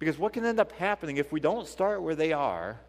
[0.00, 2.80] Because what can end up happening if we don't start where they are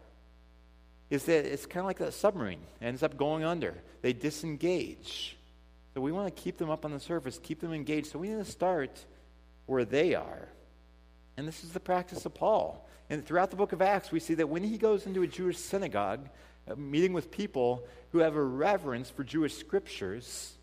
[1.14, 2.60] is that it's kind of like that submarine.
[2.82, 3.74] Ends up going under.
[4.02, 5.36] They disengage.
[5.94, 8.08] So we want to keep them up on the surface, keep them engaged.
[8.08, 9.04] So we need to start
[9.66, 10.48] where they are.
[11.36, 12.86] And this is the practice of Paul.
[13.08, 15.58] And throughout the book of Acts, we see that when he goes into a Jewish
[15.58, 16.28] synagogue,
[16.66, 20.54] uh, meeting with people who have a reverence for Jewish scriptures.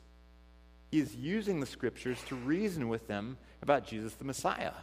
[0.90, 4.74] He is using the scriptures to reason with them about Jesus the Messiah.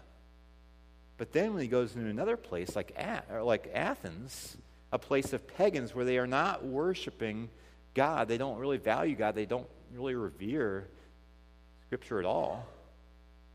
[1.16, 2.96] But then when he goes into another place like,
[3.42, 4.56] like Athens,
[4.92, 7.48] a place of pagans where they are not worshiping
[7.94, 10.86] God, they don't really value God, they don't really revere
[11.86, 12.66] Scripture at all,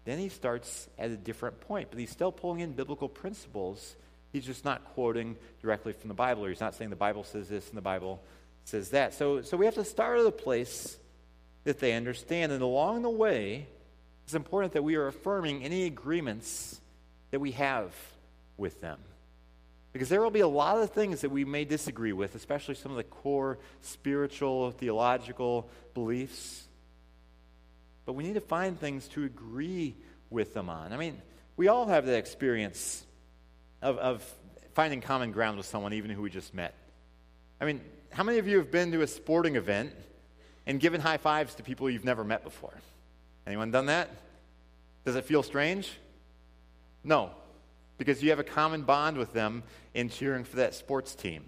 [0.06, 1.90] then he starts at a different point.
[1.90, 3.96] But he's still pulling in biblical principles.
[4.32, 7.48] He's just not quoting directly from the Bible, or he's not saying the Bible says
[7.48, 8.22] this and the Bible
[8.66, 9.14] says that.
[9.14, 10.98] So, so we have to start at a place
[11.64, 12.52] that they understand.
[12.52, 13.68] And along the way,
[14.26, 16.80] it's important that we are affirming any agreements
[17.32, 17.94] that we have
[18.58, 19.00] with them.
[19.94, 22.92] Because there will be a lot of things that we may disagree with, especially some
[22.92, 26.68] of the core spiritual, theological beliefs.
[28.06, 29.96] But we need to find things to agree
[30.32, 30.92] with them on.
[30.92, 31.22] I mean,
[31.56, 33.06] we all have that experience
[33.84, 34.34] of, of
[34.74, 36.74] finding common ground with someone, even who we just met.
[37.62, 37.80] I mean,
[38.10, 39.94] how many of you have been to a sporting event
[40.66, 42.74] and given high fives to people you've never met before?
[43.46, 44.10] Anyone done that?
[45.06, 45.92] Does it feel strange?
[47.04, 47.32] No,
[48.06, 49.64] because you have a common bond with them
[49.94, 51.44] in cheering for that sports team.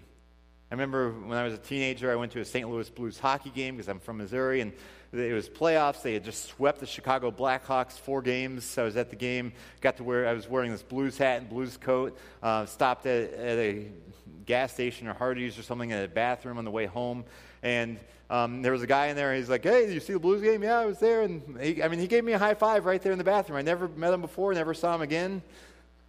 [0.70, 2.68] I remember when I was a teenager, I went to a St.
[2.68, 4.72] Louis Blues hockey game because I'm from Missouri, and
[5.12, 6.02] it was playoffs.
[6.02, 8.76] They had just swept the Chicago Blackhawks four games.
[8.78, 11.48] I was at the game, got to wear, I was wearing this Blues hat and
[11.50, 13.86] Blues coat, uh, stopped at, at, a
[14.46, 17.24] gas station or Hardee's or something in a bathroom on the way home,
[17.62, 19.34] and um, there was a guy in there.
[19.34, 20.62] He's like, "Hey, you see the Blues game?
[20.62, 23.00] Yeah, I was there." And he, I mean, he gave me a high five right
[23.00, 23.58] there in the bathroom.
[23.58, 25.42] I never met him before, never saw him again.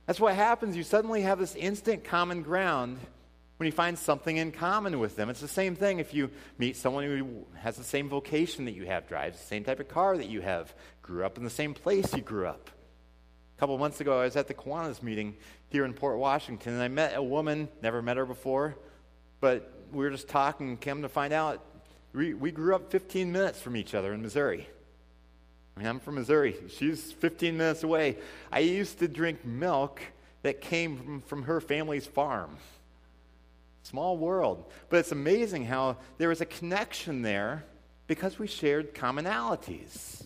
[0.07, 0.75] That's what happens.
[0.75, 2.97] You suddenly have this instant common ground
[3.57, 5.29] when you find something in common with them.
[5.29, 8.85] It's the same thing if you meet someone who has the same vocation that you
[8.85, 11.73] have, drives the same type of car that you have, grew up in the same
[11.73, 12.69] place you grew up.
[13.57, 15.35] A couple months ago, I was at the Kiwanis meeting
[15.69, 18.77] here in Port Washington, and I met a woman, never met her before,
[19.41, 21.65] but we were just talking, came to find out
[22.13, 24.67] we, we grew up 15 minutes from each other in Missouri.
[25.77, 26.55] I mean, I'm from Missouri.
[26.69, 28.17] She's 15 minutes away.
[28.51, 30.01] I used to drink milk
[30.41, 32.57] that came from, from her family's farm.
[33.83, 34.65] Small world.
[34.89, 37.63] But it's amazing how there was a connection there
[38.07, 40.25] because we shared commonalities.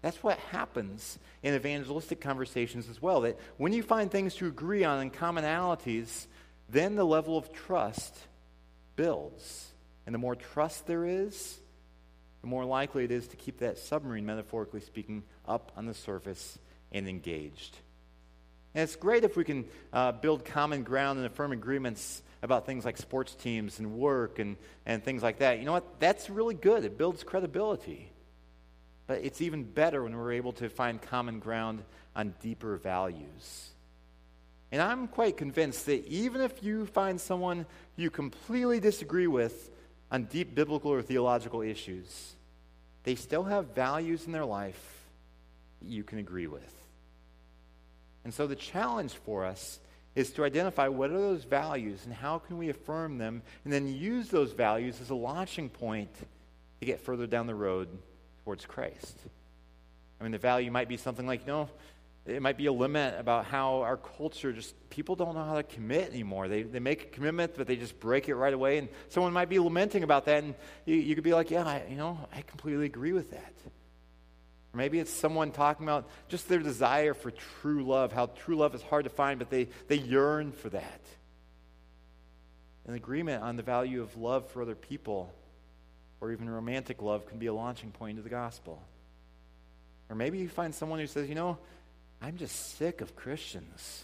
[0.00, 3.22] That's what happens in evangelistic conversations as well.
[3.22, 6.26] That when you find things to agree on and commonalities,
[6.68, 8.16] then the level of trust
[8.94, 9.72] builds.
[10.06, 11.58] And the more trust there is,
[12.46, 16.60] the more likely it is to keep that submarine, metaphorically speaking, up on the surface
[16.92, 17.76] and engaged.
[18.72, 22.84] And it's great if we can uh, build common ground and affirm agreements about things
[22.84, 25.58] like sports teams and work and, and things like that.
[25.58, 25.98] You know what?
[25.98, 26.84] That's really good.
[26.84, 28.12] It builds credibility.
[29.08, 31.82] But it's even better when we're able to find common ground
[32.14, 33.70] on deeper values.
[34.70, 39.68] And I'm quite convinced that even if you find someone you completely disagree with
[40.12, 42.35] on deep biblical or theological issues,
[43.06, 45.04] they still have values in their life
[45.80, 46.74] that you can agree with.
[48.24, 49.78] And so the challenge for us
[50.16, 53.86] is to identify what are those values and how can we affirm them and then
[53.86, 56.12] use those values as a launching point
[56.80, 57.86] to get further down the road
[58.42, 59.16] towards Christ.
[60.20, 61.68] I mean, the value might be something like, you know,
[62.26, 65.62] it might be a limit about how our culture just, people don't know how to
[65.62, 66.48] commit anymore.
[66.48, 68.78] They, they make a commitment, but they just break it right away.
[68.78, 71.84] And someone might be lamenting about that, and you, you could be like, yeah, I,
[71.88, 73.54] you know, I completely agree with that.
[73.64, 78.74] Or maybe it's someone talking about just their desire for true love, how true love
[78.74, 81.00] is hard to find, but they, they yearn for that.
[82.86, 85.32] An agreement on the value of love for other people,
[86.20, 88.82] or even romantic love, can be a launching point to the gospel.
[90.08, 91.58] Or maybe you find someone who says, you know,
[92.26, 94.02] I'm just sick of Christians.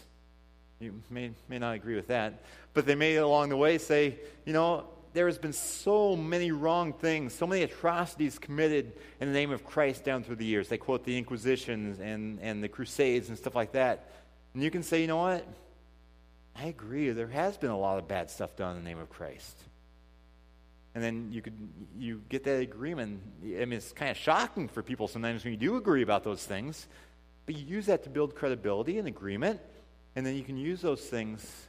[0.79, 2.41] You may, may not agree with that,
[2.73, 6.93] but they may along the way say, you know, there has been so many wrong
[6.93, 10.69] things, so many atrocities committed in the name of Christ down through the years.
[10.69, 14.09] They quote the Inquisitions and, and the Crusades and stuff like that.
[14.53, 15.45] And you can say, you know what?
[16.55, 17.09] I agree.
[17.09, 19.59] There has been a lot of bad stuff done in the name of Christ.
[20.95, 21.57] And then you could
[21.97, 23.19] you get that agreement.
[23.43, 26.45] I mean, it's kind of shocking for people sometimes when you do agree about those
[26.45, 26.87] things.
[27.45, 29.59] But you use that to build credibility and agreement,
[30.15, 31.67] and then you can use those things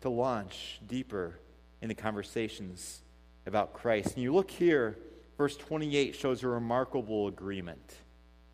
[0.00, 1.38] to launch deeper
[1.80, 3.00] into conversations
[3.46, 4.14] about Christ.
[4.14, 4.98] And you look here,
[5.36, 7.94] verse 28 shows a remarkable agreement.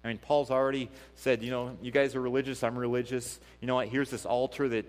[0.04, 3.40] I mean, Paul's already said, you know, you guys are religious, I'm religious.
[3.60, 3.88] You know what?
[3.88, 4.84] Here's this altar that,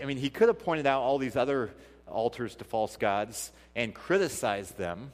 [0.00, 1.70] I mean, he could have pointed out all these other
[2.06, 5.10] altars to false gods and criticized them.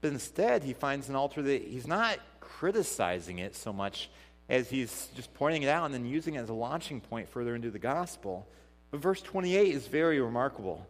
[0.00, 4.10] But instead, he finds an altar that he's not criticizing it so much
[4.50, 7.54] as he's just pointing it out and then using it as a launching point further
[7.54, 8.46] into the gospel.
[8.90, 10.86] But verse 28 is very remarkable.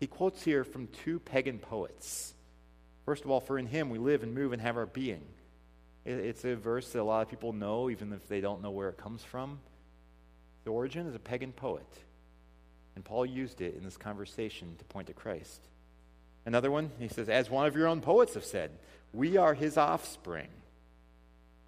[0.00, 2.34] he quotes here from two pagan poets.
[3.04, 5.22] First of all, for in him we live and move and have our being.
[6.06, 8.88] It's a verse that a lot of people know, even if they don't know where
[8.88, 9.58] it comes from.
[10.64, 11.86] The origin is a pagan poet.
[12.94, 15.60] And Paul used it in this conversation to point to Christ.
[16.46, 18.70] Another one, he says, as one of your own poets have said,
[19.12, 20.48] we are his offspring.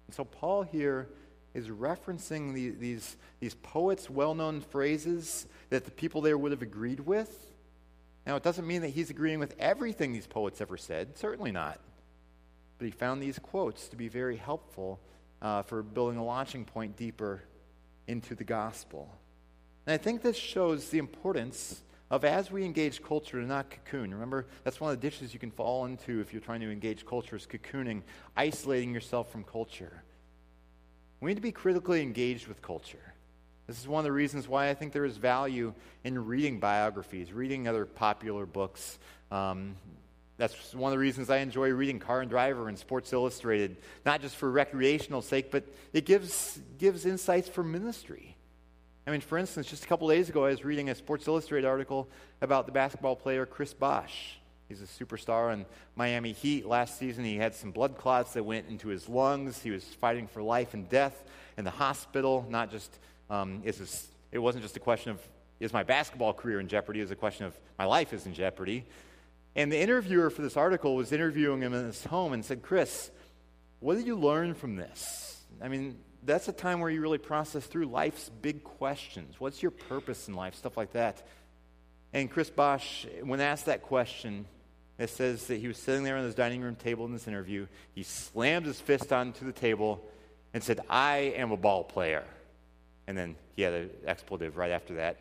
[0.09, 1.07] And so Paul here
[1.53, 6.63] is referencing the, these, these poets' well known phrases that the people there would have
[6.63, 7.53] agreed with.
[8.25, 11.79] Now, it doesn't mean that he's agreeing with everything these poets ever said, certainly not.
[12.79, 14.99] But he found these quotes to be very helpful
[15.43, 17.43] uh, for building a launching point deeper
[18.07, 19.15] into the gospel.
[19.85, 24.13] And I think this shows the importance of as we engage culture to not cocoon.
[24.13, 27.05] Remember, that's one of the ditches you can fall into if you're trying to engage
[27.05, 28.01] culture is cocooning,
[28.35, 30.03] isolating yourself from culture.
[31.21, 33.13] We need to be critically engaged with culture.
[33.67, 37.31] This is one of the reasons why I think there is value in reading biographies,
[37.31, 38.97] reading other popular books.
[39.29, 39.75] Um,
[40.37, 44.21] that's one of the reasons I enjoy reading Car and Driver and Sports Illustrated, not
[44.21, 48.35] just for recreational sake, but it gives, gives insights for ministry.
[49.09, 51.67] I mean, for instance, just a couple days ago, I was reading a Sports Illustrated
[51.67, 52.07] article
[52.41, 54.37] about the basketball player Chris Bosh.
[54.67, 56.67] He's a superstar in Miami Heat.
[56.67, 59.63] Last season, he had some blood clots that went into his lungs.
[59.63, 61.23] He was fighting for life and death
[61.57, 62.45] in the hospital.
[62.51, 62.99] Not just,
[63.31, 65.19] um, is this, it wasn't just a question of,
[65.59, 66.99] is my basketball career in jeopardy?
[66.99, 68.85] It was a question of, my life is in jeopardy.
[69.55, 73.09] And the interviewer for this article was interviewing him in his home and said, Chris,
[73.79, 75.41] what did you learn from this?
[75.63, 79.35] I mean, that's a time where you really process through life's big questions.
[79.39, 80.55] What's your purpose in life?
[80.55, 81.25] Stuff like that.
[82.13, 84.45] And Chris Bosh, when asked that question,
[84.97, 87.67] it says that he was sitting there on his dining room table in this interview.
[87.93, 90.03] He slammed his fist onto the table
[90.53, 92.23] and said, I am a ball player.
[93.07, 95.17] And then he had an expletive right after that.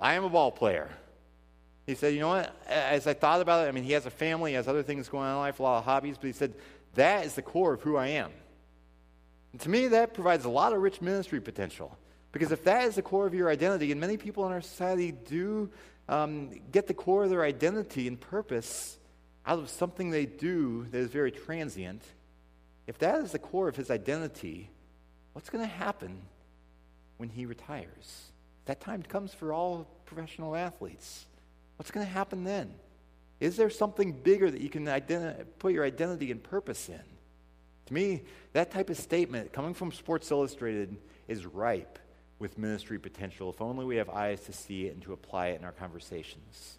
[0.00, 0.90] I am a ball player.
[1.86, 2.54] He said, You know what?
[2.68, 5.08] As I thought about it, I mean, he has a family, he has other things
[5.08, 6.54] going on in life, a lot of hobbies, but he said,
[6.94, 8.30] That is the core of who I am.
[9.56, 11.96] And to me, that provides a lot of rich ministry potential.
[12.30, 15.12] Because if that is the core of your identity, and many people in our society
[15.12, 15.70] do
[16.10, 18.98] um, get the core of their identity and purpose
[19.46, 22.02] out of something they do that is very transient,
[22.86, 24.68] if that is the core of his identity,
[25.32, 26.20] what's going to happen
[27.16, 28.26] when he retires?
[28.66, 31.24] That time comes for all professional athletes.
[31.78, 32.74] What's going to happen then?
[33.40, 37.15] Is there something bigger that you can identi- put your identity and purpose in?
[37.86, 38.22] To me,
[38.52, 40.96] that type of statement coming from Sports Illustrated
[41.28, 41.98] is ripe
[42.38, 45.58] with ministry potential if only we have eyes to see it and to apply it
[45.58, 46.78] in our conversations.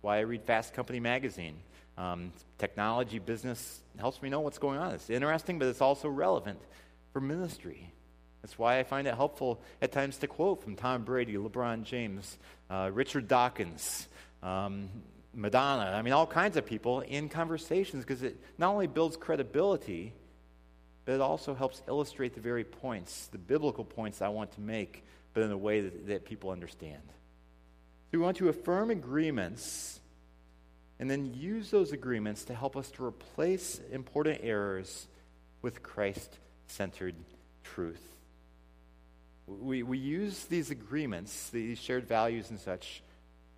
[0.00, 1.56] Why I read Fast Company magazine.
[1.98, 4.92] Um, technology business helps me know what's going on.
[4.94, 6.58] It's interesting, but it's also relevant
[7.12, 7.92] for ministry.
[8.42, 12.38] That's why I find it helpful at times to quote from Tom Brady, LeBron James,
[12.70, 14.08] uh, Richard Dawkins,
[14.42, 14.88] um,
[15.34, 20.12] Madonna, I mean, all kinds of people in conversations because it not only builds credibility,
[21.04, 25.04] but it also helps illustrate the very points, the biblical points I want to make,
[25.34, 27.02] but in a way that, that people understand.
[27.06, 30.00] So we want to affirm agreements
[30.98, 35.08] and then use those agreements to help us to replace important errors
[35.60, 37.14] with Christ centered
[37.64, 38.02] truth.
[39.48, 43.02] We, we use these agreements, these shared values and such,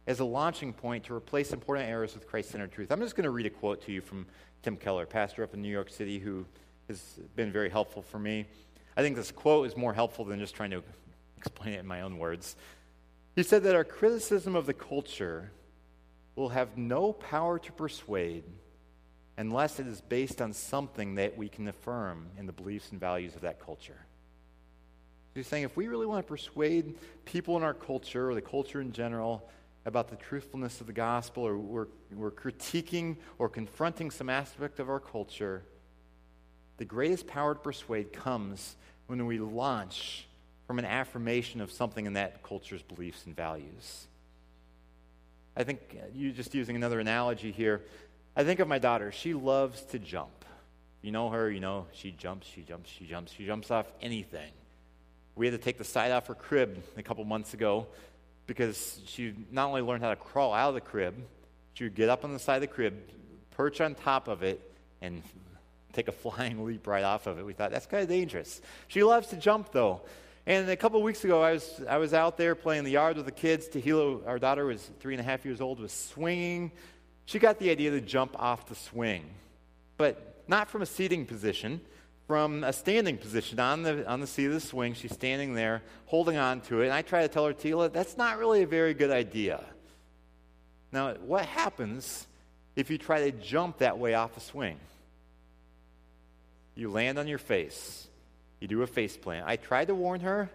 [0.07, 2.91] as a launching point to replace important errors with Christ centered truth.
[2.91, 4.27] I'm just going to read a quote to you from
[4.63, 6.47] Tim Keller, pastor up in New York City, who
[6.89, 8.47] has been very helpful for me.
[8.97, 10.83] I think this quote is more helpful than just trying to
[11.39, 12.57] explain it in my own words.
[13.35, 15.51] He said that our criticism of the culture
[16.37, 18.45] will have no power to persuade
[19.37, 23.35] unless it is based on something that we can affirm in the beliefs and values
[23.35, 24.07] of that culture.
[25.35, 28.81] He's saying if we really want to persuade people in our culture or the culture
[28.81, 29.49] in general
[29.85, 34.89] about the truthfulness of the gospel or we're, we're critiquing or confronting some aspect of
[34.89, 35.65] our culture,
[36.77, 40.27] the greatest power to persuade comes when we launch
[40.67, 44.07] from an affirmation of something in that culture's beliefs and values.
[45.57, 47.83] I think uh, you just using another analogy here.
[48.37, 49.13] I think of my daughter.
[49.13, 50.45] She loves to jump.
[51.03, 54.51] You know her, you know, she jumps, she jumps, she jumps, she jumps off anything.
[55.37, 57.87] We had to take the side off her crib a couple months ago
[58.47, 61.15] because she not only learned how to crawl out of the crib,
[61.75, 62.95] she would get up on the side of the crib,
[63.51, 64.61] perch on top of it,
[65.03, 65.23] and
[65.95, 67.47] take a flying leap right off of it.
[67.47, 68.61] We thought that's kind of dangerous.
[68.89, 70.03] She loves to jump though.
[70.47, 73.17] And a couple weeks ago, I was, I was out there playing in the yard
[73.17, 73.67] with the kids.
[73.69, 76.71] Tahila, our daughter, was three and a half years old, was swinging.
[77.25, 79.25] She got the idea to jump off the swing,
[79.97, 81.81] but not from a seating position,
[82.27, 84.93] from a standing position on the, on the seat of the swing.
[84.93, 86.87] She's standing there, holding on to it.
[86.87, 89.65] And I try to tell her, Tila, that's not really a very good idea.
[90.93, 92.27] Now, what happens
[92.77, 94.79] if you try to jump that way off a swing?
[96.75, 98.07] You land on your face.
[98.61, 99.47] You do a face plant.
[99.47, 100.51] I tried to warn her.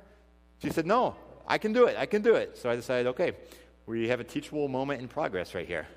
[0.62, 1.16] She said, No,
[1.48, 1.98] I can do it.
[1.98, 2.58] I can do it.
[2.58, 3.34] So I decided, okay,
[3.86, 5.88] we have a teachable moment in progress right here.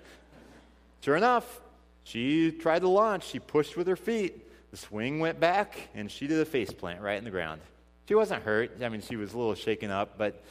[1.01, 1.61] Sure enough,
[2.05, 3.25] she tried to launch.
[3.25, 4.49] She pushed with her feet.
[4.71, 7.61] The swing went back, and she did a face plant right in the ground.
[8.09, 8.83] She wasn't hurt.
[8.83, 10.43] I mean, she was a little shaken up, but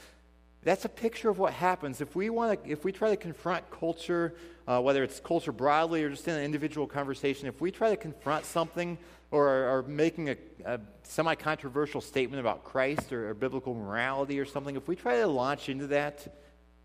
[0.64, 2.02] that's a picture of what happens.
[2.02, 4.34] If we want to if we try to confront culture
[4.68, 7.98] uh, whether it's culture broadly or just in an individual conversation if we try to
[7.98, 8.98] confront something
[9.32, 14.76] or are making a, a semi-controversial statement about christ or, or, biblical morality or something
[14.76, 16.36] if we try to launch into that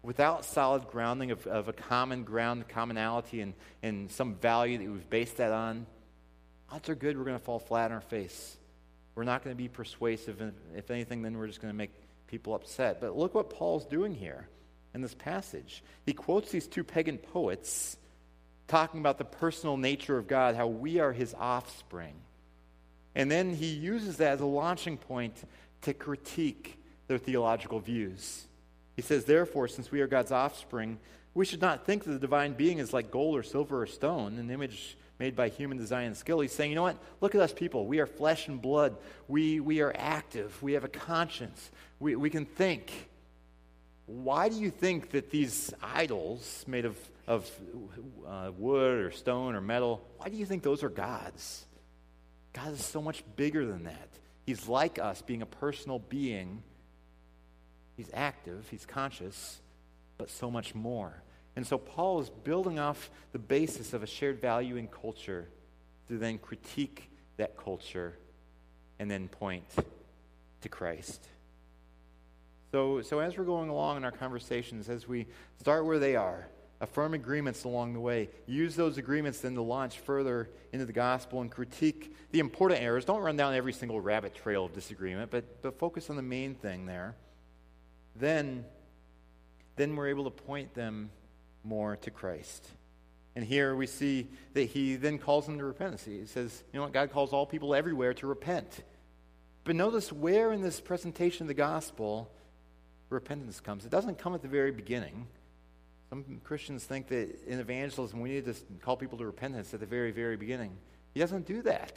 [0.02, 5.10] without solid grounding of, of a common ground commonality and, and some value that we've
[5.10, 5.86] based that on
[6.72, 8.56] odds are good we're going to fall flat on our face.
[9.14, 11.92] We're not going to be persuasive and if anything then we're just going to make
[12.26, 13.00] people upset.
[13.00, 14.48] But look what Paul's doing here
[14.94, 15.82] in this passage.
[16.04, 17.96] He quotes these two pagan poets
[18.68, 22.14] talking about the personal nature of God, how we are his offspring.
[23.14, 25.36] And then he uses that as a launching point
[25.82, 28.46] to critique their theological views.
[28.96, 30.98] He says, Therefore, since we are God's offspring,
[31.34, 34.38] we should not think that the divine being is like gold or silver or stone,
[34.38, 36.40] an image made by human design and skill.
[36.40, 36.98] He's saying, you know what?
[37.20, 37.86] Look at us people.
[37.86, 38.96] We are flesh and blood.
[39.28, 40.62] We, we are active.
[40.62, 41.70] We have a conscience.
[41.98, 43.08] We, we can think.
[44.06, 46.96] Why do you think that these idols made of,
[47.26, 47.50] of
[48.26, 51.64] uh, wood or stone or metal, why do you think those are gods?
[52.52, 54.08] God is so much bigger than that.
[54.46, 56.62] He's like us, being a personal being.
[57.96, 59.60] He's active, he's conscious,
[60.18, 61.22] but so much more.
[61.56, 65.48] And so Paul is building off the basis of a shared value in culture
[66.08, 68.14] to then critique that culture
[68.98, 69.64] and then point
[70.60, 71.26] to Christ.
[72.72, 75.26] So, so as we're going along in our conversations, as we
[75.58, 76.46] start where they are,
[76.80, 81.40] affirm agreements along the way, use those agreements then to launch further into the gospel
[81.40, 83.06] and critique the important errors.
[83.06, 86.54] Don't run down every single rabbit trail of disagreement, but, but focus on the main
[86.54, 87.14] thing there.
[88.14, 88.64] Then,
[89.76, 91.10] then we're able to point them
[91.66, 92.66] more to Christ.
[93.34, 96.04] And here we see that he then calls them to repentance.
[96.04, 96.92] He says, you know what?
[96.92, 98.82] God calls all people everywhere to repent.
[99.64, 102.30] But notice where in this presentation of the gospel
[103.10, 103.84] repentance comes.
[103.84, 105.26] It doesn't come at the very beginning.
[106.08, 109.86] Some Christians think that in evangelism we need to call people to repentance at the
[109.86, 110.70] very, very beginning.
[111.12, 111.92] He doesn't do that.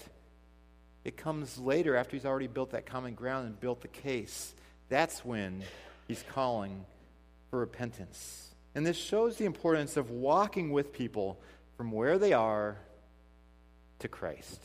[1.05, 4.53] It comes later after he's already built that common ground and built the case.
[4.89, 5.63] That's when
[6.07, 6.85] he's calling
[7.49, 8.48] for repentance.
[8.79, 11.37] And this shows the importance of walking with people
[11.75, 12.77] from where they are
[13.99, 14.57] to Christ.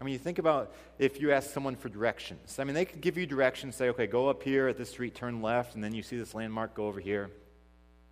[0.00, 2.58] I mean, you think about if you ask someone for directions.
[2.58, 5.14] I mean, they could give you directions, say, okay, go up here at this street,
[5.14, 7.30] turn left, and then you see this landmark, go over here.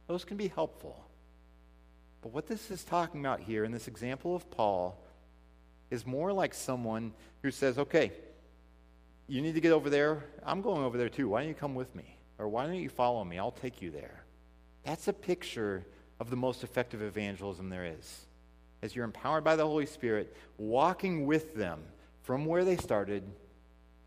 [0.09, 1.03] Those can be helpful.
[2.21, 5.03] But what this is talking about here in this example of Paul
[5.91, 8.13] is more like someone who says, okay,
[9.27, 10.23] you need to get over there.
[10.45, 11.31] I'm going over there too.
[11.31, 12.19] Why don't you come with me?
[12.37, 13.39] Or why don't you follow me?
[13.39, 14.22] I'll take you there.
[14.85, 15.85] That's a picture
[16.21, 18.27] of the most effective evangelism there is.
[18.83, 21.81] As you're empowered by the Holy Spirit, walking with them
[22.23, 23.23] from where they started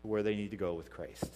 [0.02, 1.30] to where they need to go with Christ.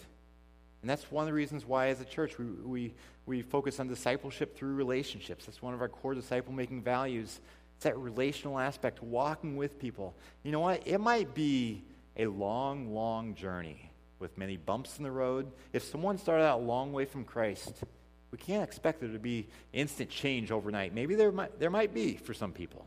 [0.81, 2.93] And that's one of the reasons why, as a church, we, we,
[3.25, 5.45] we focus on discipleship through relationships.
[5.45, 7.39] That's one of our core disciple making values.
[7.75, 10.15] It's that relational aspect, walking with people.
[10.43, 10.87] You know what?
[10.87, 11.83] It might be
[12.17, 15.51] a long, long journey with many bumps in the road.
[15.73, 17.83] If someone started out a long way from Christ,
[18.31, 20.93] we can't expect there to be instant change overnight.
[20.93, 22.85] Maybe there might, there might be for some people.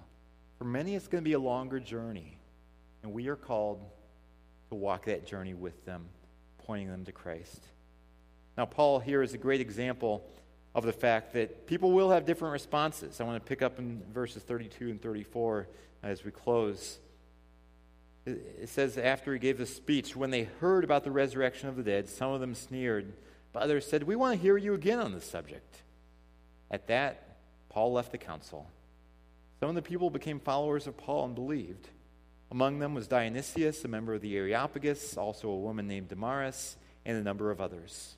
[0.58, 2.38] For many, it's going to be a longer journey.
[3.02, 3.80] And we are called
[4.70, 6.06] to walk that journey with them,
[6.64, 7.60] pointing them to Christ.
[8.56, 10.24] Now, Paul here is a great example
[10.74, 13.20] of the fact that people will have different responses.
[13.20, 15.68] I want to pick up in verses 32 and 34
[16.02, 16.98] as we close.
[18.26, 21.82] It says, after he gave the speech, when they heard about the resurrection of the
[21.82, 23.12] dead, some of them sneered
[23.54, 25.78] but others said, We want to hear you again on this subject.
[26.70, 27.38] At that,
[27.70, 28.68] Paul left the council.
[29.60, 31.88] Some of the people became followers of Paul and believed.
[32.50, 36.76] Among them was Dionysius, a member of the Areopagus, also a woman named Damaris,
[37.06, 38.16] and a number of others.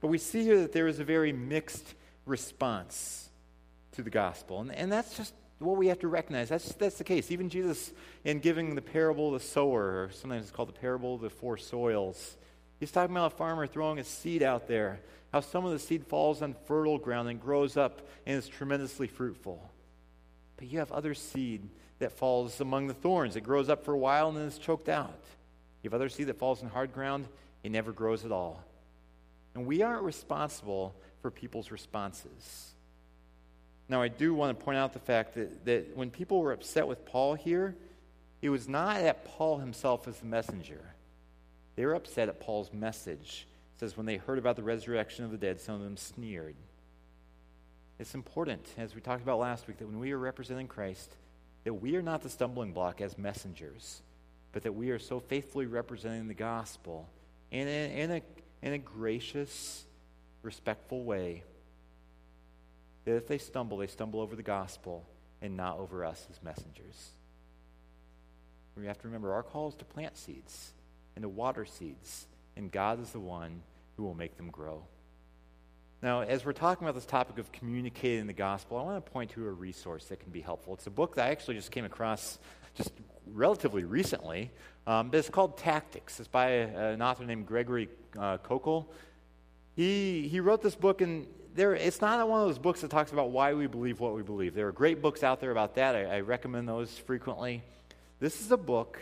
[0.00, 1.94] But we see here that there is a very mixed
[2.26, 3.30] response
[3.92, 4.60] to the gospel.
[4.60, 6.48] And, and that's just what we have to recognize.
[6.48, 7.30] That's, that's the case.
[7.30, 7.92] Even Jesus,
[8.24, 11.30] in giving the parable of the sower, or sometimes it's called the parable of the
[11.30, 12.36] four soils,
[12.80, 15.00] He's talking about a farmer throwing a seed out there,
[15.32, 19.06] how some of the seed falls on fertile ground and grows up and is tremendously
[19.06, 19.70] fruitful.
[20.56, 21.68] But you have other seed
[21.98, 23.36] that falls among the thorns.
[23.36, 25.14] It grows up for a while and then is choked out.
[25.82, 27.26] You have other seed that falls in hard ground,
[27.62, 28.62] it never grows at all.
[29.54, 32.72] And we aren't responsible for people's responses.
[33.88, 36.88] Now, I do want to point out the fact that, that when people were upset
[36.88, 37.76] with Paul here,
[38.40, 40.93] it was not at Paul himself as the messenger.
[41.76, 43.46] They were upset at Paul's message.
[43.76, 46.54] It says, when they heard about the resurrection of the dead, some of them sneered.
[47.98, 51.14] It's important, as we talked about last week, that when we are representing Christ,
[51.64, 54.02] that we are not the stumbling block as messengers,
[54.52, 57.08] but that we are so faithfully representing the gospel
[57.50, 58.22] in a, in a,
[58.62, 59.84] in a gracious,
[60.42, 61.42] respectful way
[63.04, 65.04] that if they stumble, they stumble over the gospel
[65.42, 67.10] and not over us as messengers.
[68.76, 70.73] We have to remember our call is to plant seeds
[71.16, 73.62] and to water seeds, and God is the one
[73.96, 74.82] who will make them grow.
[76.02, 79.30] Now, as we're talking about this topic of communicating the gospel, I want to point
[79.30, 80.74] to a resource that can be helpful.
[80.74, 82.38] It's a book that I actually just came across
[82.74, 82.92] just
[83.32, 84.50] relatively recently,
[84.86, 86.20] um, but it's called Tactics.
[86.20, 87.88] It's by a, an author named Gregory
[88.18, 88.84] uh, Koukl.
[89.76, 93.12] He, he wrote this book, and there, it's not one of those books that talks
[93.12, 94.54] about why we believe what we believe.
[94.54, 95.94] There are great books out there about that.
[95.94, 97.62] I, I recommend those frequently.
[98.20, 98.98] This is a book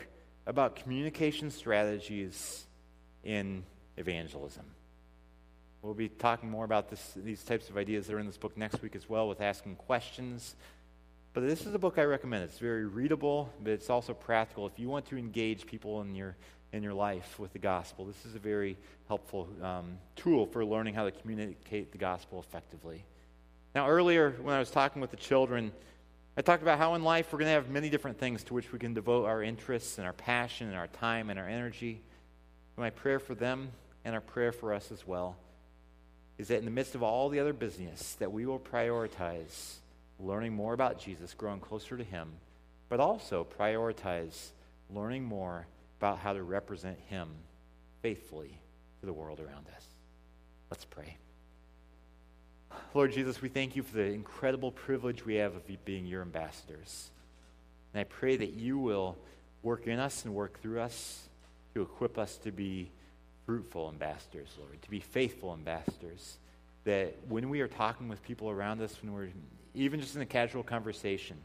[0.46, 2.66] about communication strategies
[3.24, 3.64] in
[3.96, 4.64] evangelism.
[5.82, 8.56] We'll be talking more about this, these types of ideas that are in this book
[8.56, 10.54] next week as well, with asking questions.
[11.34, 12.44] But this is a book I recommend.
[12.44, 14.66] It's very readable, but it's also practical.
[14.66, 16.36] If you want to engage people in your
[16.72, 20.94] in your life with the gospel, this is a very helpful um, tool for learning
[20.94, 23.04] how to communicate the gospel effectively.
[23.74, 25.72] Now, earlier when I was talking with the children,
[26.36, 28.72] I talked about how in life we're going to have many different things to which
[28.72, 32.02] we can devote our interests and our passion and our time and our energy.
[32.76, 33.70] My prayer for them
[34.04, 35.36] and our prayer for us as well
[36.38, 39.74] is that in the midst of all the other business that we will prioritize
[40.18, 42.30] learning more about Jesus, growing closer to him,
[42.88, 44.50] but also prioritize
[44.88, 45.66] learning more
[45.98, 47.28] about how to represent him
[48.00, 48.58] faithfully
[49.00, 49.84] to the world around us.
[50.70, 51.16] Let's pray.
[52.94, 57.10] Lord Jesus, we thank you for the incredible privilege we have of being your ambassadors.
[57.92, 59.16] And I pray that you will
[59.62, 61.28] work in us and work through us
[61.74, 62.90] to equip us to be
[63.46, 66.38] fruitful ambassadors, Lord, to be faithful ambassadors.
[66.84, 69.28] That when we are talking with people around us, when we're
[69.74, 71.36] even just in a casual conversation,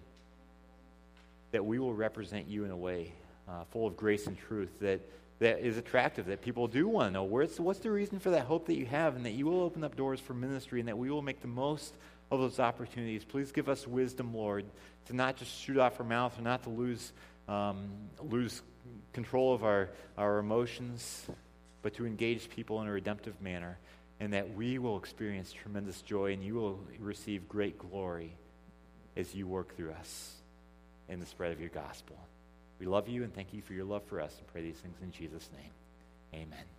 [1.52, 3.14] that we will represent you in a way
[3.48, 5.00] uh, full of grace and truth that,
[5.40, 8.46] that is attractive, that people do want to know where's, what's the reason for that
[8.46, 10.98] hope that you have, and that you will open up doors for ministry, and that
[10.98, 11.94] we will make the most
[12.32, 13.24] of those opportunities.
[13.24, 14.66] Please give us wisdom, Lord,
[15.06, 17.14] to not just shoot off our mouth or not to lose,
[17.48, 18.62] um, lose
[19.14, 21.28] control of our, our emotions,
[21.84, 23.78] but to engage people in a redemptive manner,
[24.20, 28.34] and that we will experience tremendous joy and you will receive great glory
[29.16, 30.34] as you work through us
[31.08, 32.18] in the spread of your gospel.
[32.80, 34.98] We love you and thank you for your love for us and pray these things
[35.02, 35.72] in Jesus' name.
[36.34, 36.77] Amen.